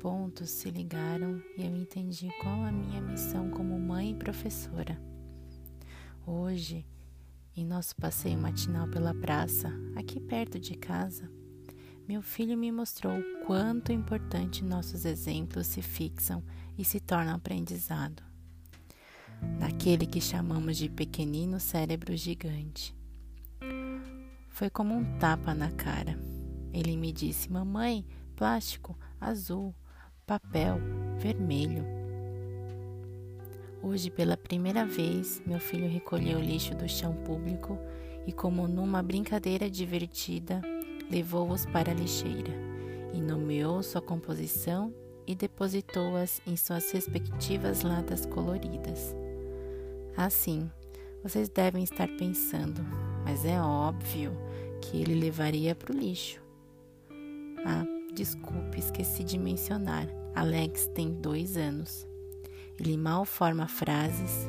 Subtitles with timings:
[0.00, 4.98] pontos se ligaram e eu entendi qual a minha missão como mãe e professora.
[6.26, 6.86] Hoje,
[7.54, 11.30] em nosso passeio matinal pela praça, aqui perto de casa,
[12.08, 16.42] meu filho me mostrou o quanto importante nossos exemplos se fixam
[16.78, 18.22] e se tornam aprendizado.
[19.58, 22.96] Naquele que chamamos de pequenino cérebro gigante.
[24.48, 26.29] Foi como um tapa na cara.
[26.72, 28.04] Ele me disse: Mamãe,
[28.36, 29.74] plástico, azul,
[30.26, 30.78] papel,
[31.18, 31.84] vermelho.
[33.82, 37.78] Hoje, pela primeira vez, meu filho recolheu o lixo do chão público
[38.26, 40.60] e, como numa brincadeira divertida,
[41.10, 42.52] levou-os para a lixeira
[43.12, 44.94] e nomeou sua composição
[45.26, 49.14] e depositou-as em suas respectivas latas coloridas.
[50.16, 50.70] Assim,
[51.22, 52.82] vocês devem estar pensando,
[53.24, 54.32] mas é óbvio
[54.80, 56.49] que ele levaria para o lixo.
[57.64, 60.08] Ah, desculpe, esqueci de mencionar.
[60.34, 62.06] Alex tem dois anos.
[62.78, 64.48] Ele mal forma frases,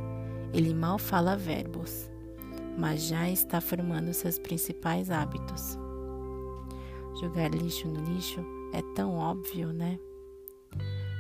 [0.54, 2.10] ele mal fala verbos,
[2.78, 5.78] mas já está formando seus principais hábitos.
[7.20, 8.40] Jogar lixo no lixo
[8.74, 10.00] é tão óbvio, né?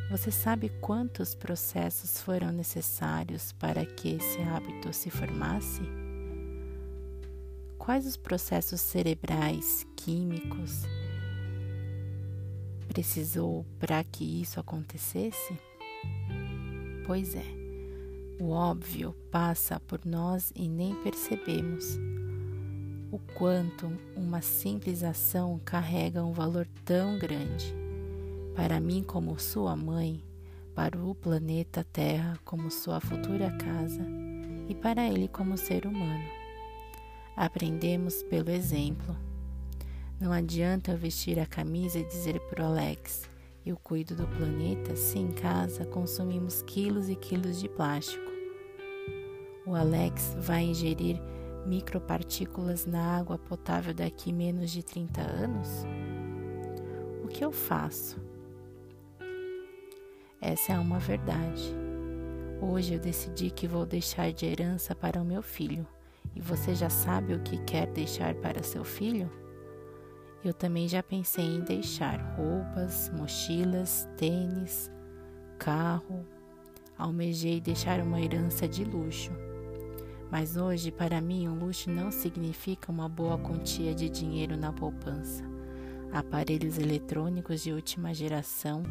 [0.09, 5.81] Você sabe quantos processos foram necessários para que esse hábito se formasse?
[7.77, 10.83] Quais os processos cerebrais, químicos,
[12.91, 15.57] precisou para que isso acontecesse?
[17.07, 17.45] Pois é,
[18.37, 21.97] o óbvio passa por nós e nem percebemos
[23.09, 27.73] o quanto uma simples ação carrega um valor tão grande.
[28.55, 30.21] Para mim, como sua mãe,
[30.75, 34.05] para o planeta Terra como sua futura casa
[34.67, 36.25] e para ele como ser humano.
[37.37, 39.15] Aprendemos pelo exemplo.
[40.21, 43.27] Não adianta eu vestir a camisa e dizer para o Alex:
[43.65, 48.31] Eu cuido do planeta se em casa consumimos quilos e quilos de plástico.
[49.65, 51.19] O Alex vai ingerir
[51.65, 55.67] micropartículas na água potável daqui menos de 30 anos?
[57.23, 58.21] O que eu faço?
[60.39, 61.73] Essa é uma verdade.
[62.61, 65.87] Hoje eu decidi que vou deixar de herança para o meu filho.
[66.35, 69.41] E você já sabe o que quer deixar para seu filho?
[70.43, 74.91] Eu também já pensei em deixar roupas, mochilas, tênis,
[75.59, 76.25] carro.
[76.97, 79.31] Almejei deixar uma herança de luxo.
[80.31, 85.43] Mas hoje, para mim, um luxo não significa uma boa quantia de dinheiro na poupança.
[86.11, 88.81] Aparelhos eletrônicos de última geração,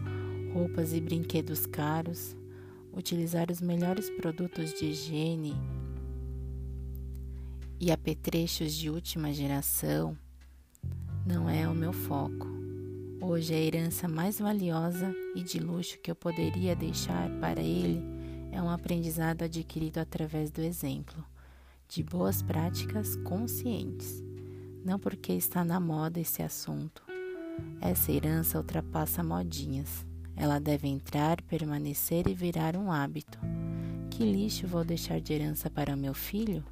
[0.54, 2.36] roupas e brinquedos caros,
[2.92, 5.54] utilizar os melhores produtos de higiene
[7.80, 10.16] e apetrechos de última geração
[11.30, 12.48] não é o meu foco.
[13.20, 18.02] Hoje, a herança mais valiosa e de luxo que eu poderia deixar para ele
[18.50, 21.24] é um aprendizado adquirido através do exemplo,
[21.88, 24.24] de boas práticas conscientes.
[24.84, 27.00] Não porque está na moda esse assunto.
[27.80, 30.04] Essa herança ultrapassa modinhas.
[30.34, 33.38] Ela deve entrar, permanecer e virar um hábito.
[34.10, 36.64] Que lixo vou deixar de herança para o meu filho?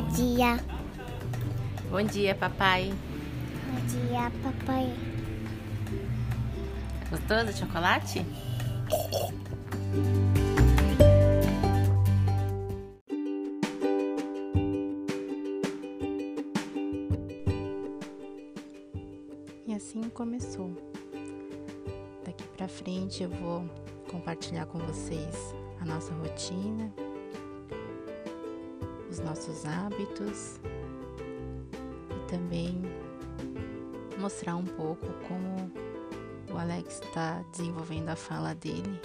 [0.00, 0.58] Dia.
[1.90, 2.92] Bom dia, papai.
[3.66, 4.94] Bom dia, papai.
[7.10, 8.24] Gostou do chocolate?
[19.66, 20.70] E assim começou.
[22.24, 23.64] Daqui para frente eu vou
[24.10, 26.92] compartilhar com vocês a nossa rotina
[29.12, 30.58] os nossos hábitos
[32.10, 32.80] e também
[34.18, 35.70] mostrar um pouco como
[36.50, 38.98] o Alex está desenvolvendo a fala dele,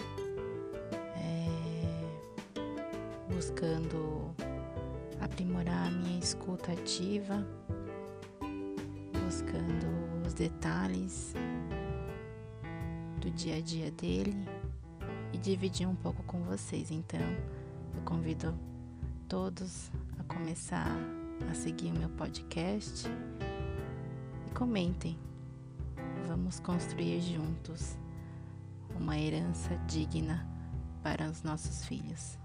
[1.17, 1.45] é,
[3.33, 4.33] buscando
[5.19, 7.45] aprimorar a minha escuta ativa,
[9.25, 9.87] buscando
[10.25, 11.33] os detalhes
[13.19, 14.37] do dia a dia dele
[15.33, 16.91] e dividir um pouco com vocês.
[16.91, 18.57] Então, eu convido
[19.27, 20.95] todos a começar
[21.49, 23.07] a seguir o meu podcast
[24.47, 25.17] e comentem.
[26.27, 27.97] Vamos construir juntos
[28.97, 30.47] uma herança digna
[31.03, 32.37] para os nossos filhos.